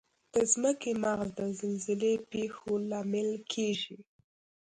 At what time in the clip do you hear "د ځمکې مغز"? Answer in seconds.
0.33-1.29